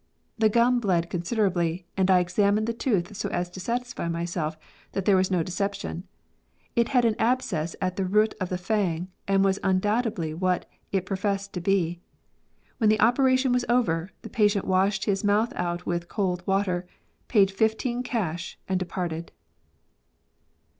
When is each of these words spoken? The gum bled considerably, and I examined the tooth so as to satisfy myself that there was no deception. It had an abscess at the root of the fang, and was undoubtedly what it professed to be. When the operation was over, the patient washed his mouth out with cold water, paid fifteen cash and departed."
The 0.39 0.49
gum 0.49 0.79
bled 0.79 1.11
considerably, 1.11 1.85
and 1.95 2.09
I 2.09 2.17
examined 2.21 2.65
the 2.65 2.73
tooth 2.73 3.15
so 3.15 3.29
as 3.29 3.51
to 3.51 3.59
satisfy 3.59 4.07
myself 4.07 4.57
that 4.93 5.05
there 5.05 5.15
was 5.15 5.29
no 5.29 5.43
deception. 5.43 6.07
It 6.75 6.87
had 6.89 7.05
an 7.05 7.13
abscess 7.19 7.75
at 7.79 7.97
the 7.97 8.05
root 8.05 8.33
of 8.41 8.49
the 8.49 8.57
fang, 8.57 9.09
and 9.27 9.45
was 9.45 9.59
undoubtedly 9.61 10.33
what 10.33 10.65
it 10.91 11.05
professed 11.05 11.53
to 11.53 11.61
be. 11.61 12.01
When 12.79 12.89
the 12.89 12.99
operation 12.99 13.51
was 13.51 13.63
over, 13.69 14.09
the 14.23 14.29
patient 14.31 14.65
washed 14.65 15.05
his 15.05 15.23
mouth 15.23 15.53
out 15.55 15.85
with 15.85 16.09
cold 16.09 16.41
water, 16.47 16.87
paid 17.27 17.51
fifteen 17.51 18.01
cash 18.01 18.57
and 18.67 18.79
departed." 18.79 19.31